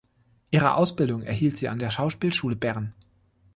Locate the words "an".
1.69-1.77